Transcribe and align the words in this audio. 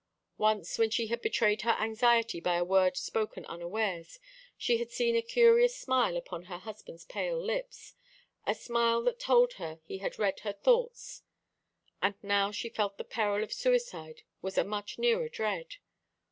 Once, 0.39 0.79
when 0.79 0.89
she 0.89 1.05
had 1.09 1.21
betrayed 1.21 1.61
her 1.61 1.75
anxiety 1.79 2.39
by 2.39 2.55
a 2.55 2.63
word 2.63 2.97
spoken 2.97 3.45
unawares, 3.45 4.19
she 4.57 4.77
had 4.77 4.89
seen 4.89 5.15
a 5.15 5.21
curious 5.21 5.77
smile 5.77 6.17
upon 6.17 6.45
her 6.45 6.57
husband's 6.57 7.05
pale 7.05 7.39
lips, 7.39 7.93
a 8.47 8.55
smile 8.55 9.03
that 9.03 9.19
told 9.19 9.53
her 9.61 9.79
he 9.83 9.99
had 9.99 10.17
read 10.17 10.39
her 10.39 10.53
thoughts; 10.53 11.21
and 12.01 12.15
now 12.23 12.49
she 12.49 12.67
felt 12.67 12.97
the 12.97 13.03
peril 13.03 13.43
of 13.43 13.53
suicide 13.53 14.23
was 14.41 14.57
a 14.57 14.63
much 14.63 14.97
nearer 14.97 15.29
dread. 15.29 15.75